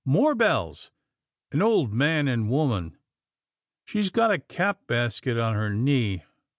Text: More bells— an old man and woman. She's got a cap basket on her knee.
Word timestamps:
More 0.03 0.33
bells— 0.33 0.89
an 1.51 1.61
old 1.61 1.93
man 1.93 2.27
and 2.27 2.49
woman. 2.49 2.97
She's 3.85 4.09
got 4.09 4.31
a 4.31 4.39
cap 4.39 4.87
basket 4.87 5.37
on 5.37 5.53
her 5.53 5.69
knee. 5.71 6.23